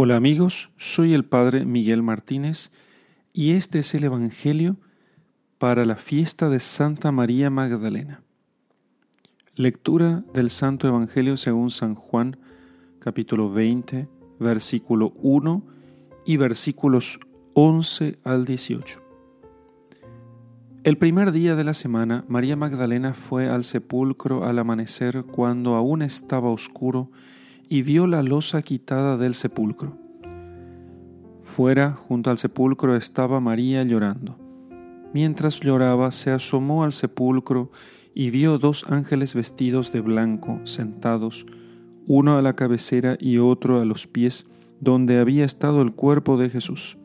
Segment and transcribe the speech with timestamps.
[0.00, 2.70] Hola amigos, soy el Padre Miguel Martínez
[3.32, 4.76] y este es el Evangelio
[5.58, 8.22] para la fiesta de Santa María Magdalena.
[9.56, 12.36] Lectura del Santo Evangelio según San Juan,
[13.00, 14.06] capítulo 20,
[14.38, 15.64] versículo 1
[16.24, 17.18] y versículos
[17.54, 19.02] 11 al 18.
[20.84, 26.02] El primer día de la semana, María Magdalena fue al sepulcro al amanecer cuando aún
[26.02, 27.10] estaba oscuro
[27.68, 29.96] vio la losa quitada del sepulcro.
[31.42, 34.38] Fuera, junto al sepulcro, estaba María llorando.
[35.12, 37.70] Mientras lloraba, se asomó al sepulcro
[38.14, 41.46] y vio dos ángeles vestidos de blanco, sentados,
[42.06, 44.46] uno a la cabecera y otro a los pies,
[44.80, 46.98] donde había estado el cuerpo de Jesús.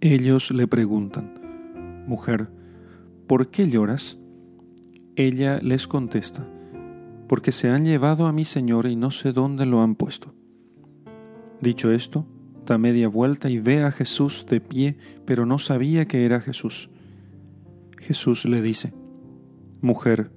[0.00, 2.48] Ellos le preguntan, Mujer,
[3.26, 4.18] ¿por qué lloras?
[5.16, 6.46] Ella les contesta,
[7.28, 10.34] porque se han llevado a mi Señor y no sé dónde lo han puesto.
[11.60, 12.26] Dicho esto,
[12.66, 16.90] da media vuelta y ve a Jesús de pie, pero no sabía que era Jesús.
[17.98, 18.92] Jesús le dice,
[19.80, 20.30] Mujer,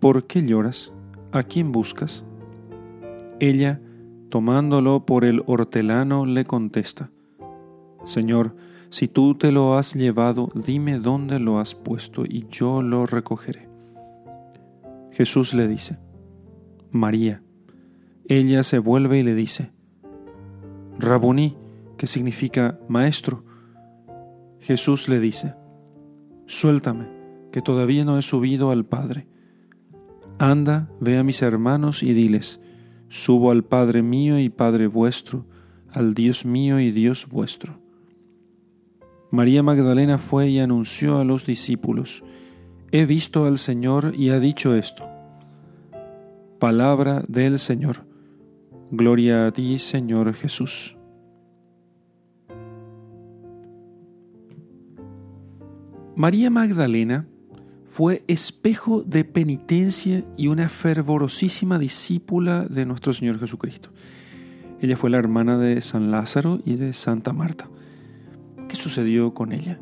[0.00, 0.92] ¿por qué lloras?
[1.32, 2.24] ¿A quién buscas?
[3.40, 3.80] Ella,
[4.28, 7.10] tomándolo por el hortelano, le contesta,
[8.04, 8.56] Señor,
[8.90, 13.68] si tú te lo has llevado, dime dónde lo has puesto y yo lo recogeré.
[15.12, 15.98] Jesús le dice,
[16.92, 17.42] María.
[18.28, 19.72] Ella se vuelve y le dice,
[20.98, 21.56] Rabuní,
[21.96, 23.44] que significa maestro.
[24.60, 25.54] Jesús le dice,
[26.46, 27.08] Suéltame,
[27.50, 29.26] que todavía no he subido al Padre.
[30.38, 32.60] Anda, ve a mis hermanos y diles,
[33.08, 35.46] Subo al Padre mío y Padre vuestro,
[35.90, 37.80] al Dios mío y Dios vuestro.
[39.30, 42.22] María Magdalena fue y anunció a los discípulos,
[42.90, 45.11] He visto al Señor y ha dicho esto.
[46.62, 48.06] Palabra del Señor.
[48.92, 50.96] Gloria a ti, Señor Jesús.
[56.14, 57.26] María Magdalena
[57.84, 63.90] fue espejo de penitencia y una fervorosísima discípula de nuestro Señor Jesucristo.
[64.80, 67.68] Ella fue la hermana de San Lázaro y de Santa Marta.
[68.68, 69.80] ¿Qué sucedió con ella?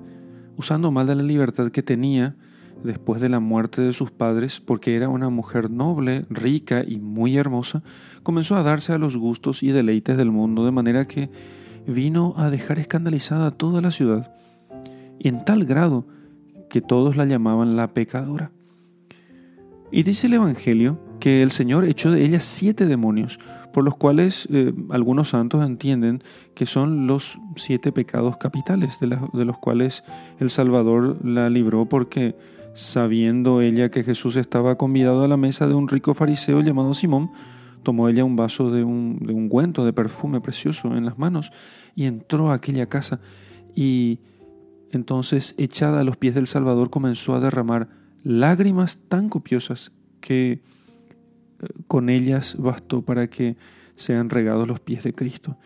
[0.56, 2.37] Usando mal de la libertad que tenía,
[2.82, 7.36] después de la muerte de sus padres, porque era una mujer noble, rica y muy
[7.36, 7.82] hermosa,
[8.22, 11.30] comenzó a darse a los gustos y deleites del mundo, de manera que
[11.86, 14.34] vino a dejar escandalizada toda la ciudad,
[15.18, 16.06] y en tal grado
[16.68, 18.52] que todos la llamaban la pecadora.
[19.92, 23.38] Y dice el Evangelio que el Señor echó de ella siete demonios,
[23.72, 26.22] por los cuales eh, algunos santos entienden
[26.54, 30.04] que son los siete pecados capitales, de, de los cuales
[30.38, 32.36] el Salvador la libró porque
[32.75, 37.31] Sabiendo ella que Jesús estaba convidado a la mesa de un rico fariseo llamado Simón,
[37.82, 41.53] tomó ella un vaso de un, de ungüento, de perfume precioso en las manos,
[41.94, 43.20] y entró a aquella casa,
[43.75, 44.20] y
[44.91, 47.88] entonces, echada a los pies del Salvador, comenzó a derramar
[48.25, 50.60] lágrimas tan copiosas que eh,
[51.86, 53.56] con ellas bastó para que
[53.94, 55.59] sean regados los pies de Cristo.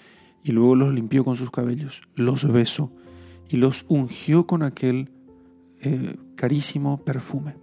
[0.43, 2.93] Y luego los limpió con sus cabellos, los besó
[3.49, 5.11] y los ungió con aquel
[5.81, 7.57] eh, carísimo perfume.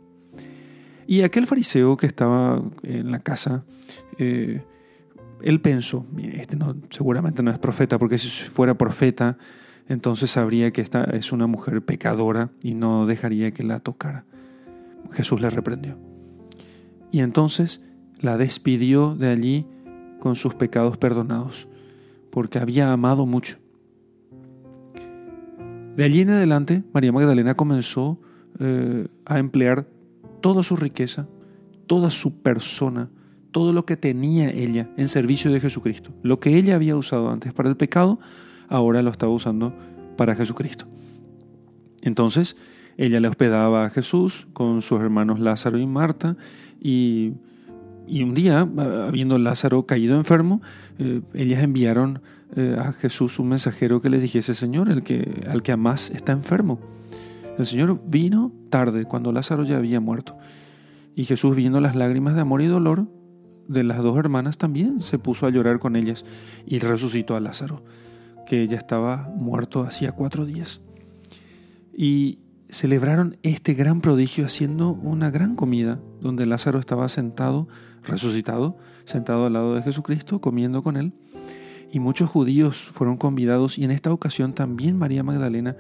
[1.06, 3.64] Y aquel fariseo que estaba en la casa,
[4.18, 4.64] eh,
[5.44, 9.38] él pensó, este no, seguramente no es profeta, porque si fuera profeta,
[9.88, 14.26] entonces sabría que esta es una mujer pecadora y no dejaría que la tocara.
[15.12, 16.00] Jesús le reprendió.
[17.12, 17.84] Y entonces
[18.20, 19.68] la despidió de allí
[20.20, 21.68] con sus pecados perdonados,
[22.32, 23.60] porque había amado mucho.
[25.96, 28.20] De allí en adelante, María Magdalena comenzó
[28.60, 29.88] eh, a emplear
[30.42, 31.28] toda su riqueza,
[31.88, 33.10] toda su persona,
[33.52, 36.12] todo lo que tenía ella en servicio de Jesucristo.
[36.24, 38.20] Lo que ella había usado antes para el pecado,
[38.70, 39.76] ahora lo estaba usando
[40.18, 40.88] para Jesucristo.
[42.02, 42.56] Entonces,
[42.98, 46.38] ella le hospedaba a Jesús con sus hermanos Lázaro y Marta
[46.80, 47.34] y,
[48.10, 50.62] un día, habiendo Lázaro caído enfermo,
[51.00, 52.22] eh, ellas enviaron
[52.56, 56.32] eh, a Jesús un mensajero que le dijese, Señor, el que, al que amás está
[56.32, 56.80] enfermo.
[57.58, 60.38] El Señor vino tarde, cuando Lázaro ya había muerto.
[61.16, 63.08] Y Jesús, viendo las lágrimas de amor y dolor
[63.68, 66.26] de las dos hermanas, también se puso a llorar con ellas
[66.66, 67.84] y resucitó a Lázaro,
[68.46, 70.82] que ya estaba muerto hacía cuatro días.
[71.94, 72.40] Y
[72.70, 77.68] celebraron este gran prodigio haciendo una gran comida, donde Lázaro estaba sentado,
[78.04, 81.14] resucitado, sentado al lado de Jesucristo, comiendo con él
[81.92, 85.76] y muchos judíos fueron convidados y en esta ocasión también María Magdalena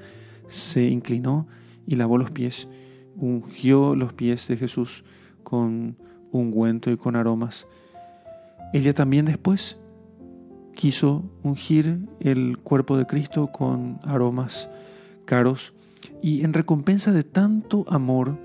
[0.51, 1.47] se inclinó
[1.87, 2.67] y lavó los pies,
[3.15, 5.03] ungió los pies de Jesús
[5.43, 5.97] con
[6.31, 7.67] ungüento y con aromas.
[8.73, 9.77] Ella también después
[10.73, 14.69] quiso ungir el cuerpo de Cristo con aromas
[15.25, 15.73] caros
[16.21, 18.37] y en recompensa de tanto amor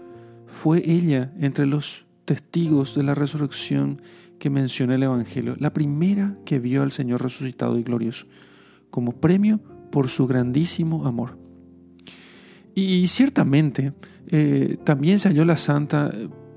[0.47, 4.03] fue ella entre los testigos de la resurrección
[4.39, 8.27] que menciona el Evangelio, la primera que vio al Señor resucitado y glorioso,
[8.91, 9.61] como premio
[9.91, 11.46] por su grandísimo amor.
[12.79, 13.95] Y ciertamente
[14.29, 16.11] eh, también se halló la santa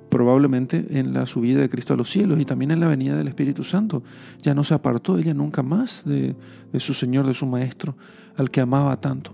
[0.09, 3.29] probablemente en la subida de Cristo a los cielos y también en la venida del
[3.29, 4.03] Espíritu Santo.
[4.41, 6.35] Ya no se apartó ella nunca más de,
[6.77, 7.95] su Señor, de su Maestro,
[8.35, 9.33] al que amaba tanto.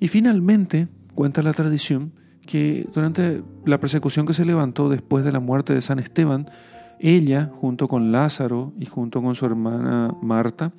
[0.00, 2.14] Y finalmente, cuenta la tradición,
[2.44, 6.50] que durante la persecución que se levantó después de la muerte de San Esteban,
[7.00, 10.72] ella, junto con Lázaro y junto con su hermana Marta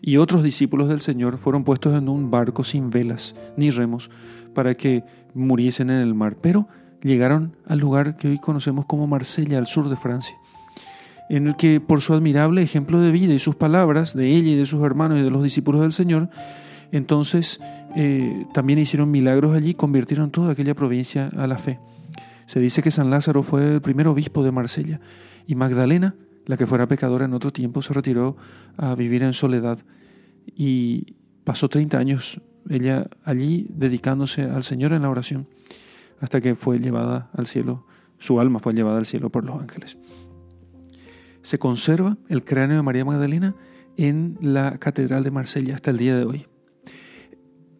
[0.00, 4.10] y otros discípulos del Señor, fueron puestos en un barco sin velas ni remos
[4.54, 6.36] para que muriesen en el mar.
[6.40, 6.68] Pero
[7.02, 10.36] llegaron al lugar que hoy conocemos como Marsella, al sur de Francia,
[11.28, 14.56] en el que por su admirable ejemplo de vida y sus palabras de ella y
[14.56, 16.30] de sus hermanos y de los discípulos del Señor,
[16.92, 17.60] entonces
[17.96, 21.80] eh, también hicieron milagros allí, convirtieron toda aquella provincia a la fe.
[22.46, 25.00] Se dice que San Lázaro fue el primer obispo de Marsella
[25.46, 26.16] y Magdalena,
[26.46, 28.36] la que fuera pecadora en otro tiempo, se retiró
[28.76, 29.78] a vivir en soledad
[30.46, 35.48] y pasó 30 años ella allí dedicándose al Señor en la oración
[36.20, 37.86] hasta que fue llevada al cielo,
[38.18, 39.98] su alma fue llevada al cielo por los ángeles.
[41.42, 43.54] Se conserva el cráneo de María Magdalena
[43.96, 46.46] en la Catedral de Marsella hasta el día de hoy.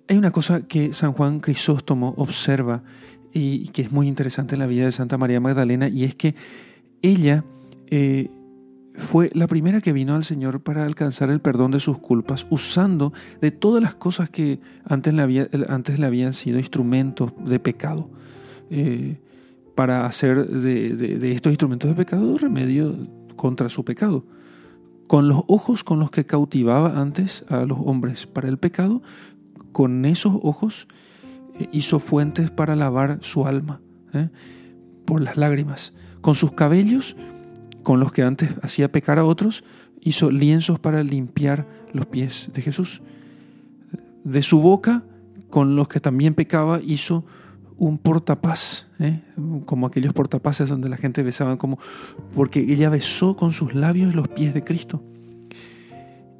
[0.08, 2.84] Hay una cosa que San Juan Crisóstomo observa
[3.32, 6.34] y que es muy interesante en la vida de Santa María Magdalena y es que
[7.02, 7.44] ella
[7.90, 8.30] eh,
[8.94, 13.12] fue la primera que vino al Señor para alcanzar el perdón de sus culpas, usando
[13.40, 18.08] de todas las cosas que antes le, habían sido instrumentos de pecado,
[18.70, 19.20] eh,
[19.74, 22.94] para hacer de, estos instrumentos de pecado remedio
[23.36, 24.24] contra su pecado.
[25.06, 29.02] Con los ojos con los que cautivaba antes a los hombres para el pecado,
[29.72, 30.88] con esos ojos
[31.60, 33.80] eh, hizo fuentes para lavar su alma
[35.04, 35.92] por las lágrimas.
[36.22, 37.16] Con sus cabellos
[37.86, 39.62] con los que antes hacía pecar a otros,
[40.00, 43.00] hizo lienzos para limpiar los pies de Jesús.
[44.24, 45.04] De su boca,
[45.50, 47.24] con los que también pecaba, hizo
[47.76, 49.22] un portapaz, ¿eh?
[49.66, 51.78] como aquellos portapaces donde la gente besaba, como
[52.34, 55.04] porque ella besó con sus labios los pies de Cristo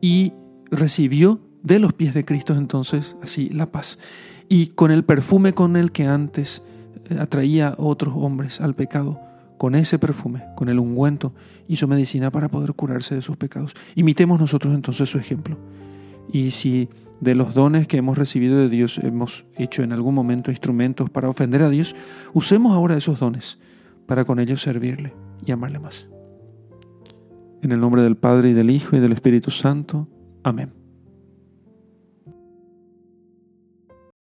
[0.01, 0.33] y
[0.73, 4.01] recibió de los pies de Cristo entonces así la paz.
[4.49, 6.65] Y con el perfume con el que antes
[7.09, 9.21] eh, atraía a otros hombres al pecado,
[9.59, 11.35] con ese perfume, con el ungüento,
[11.69, 13.75] hizo medicina para poder curarse de sus pecados.
[13.95, 15.57] Imitemos nosotros entonces su ejemplo.
[16.33, 16.89] Y si
[17.21, 21.29] de los dones que hemos recibido de Dios hemos hecho en algún momento instrumentos para
[21.29, 21.97] ofender a Dios,
[22.33, 23.59] usemos ahora esos dones
[24.07, 25.15] para con ellos servirle
[25.45, 26.09] y amarle más.
[27.63, 30.09] En el nombre del Padre y del Hijo y del Espíritu Santo.
[30.45, 30.86] Amén.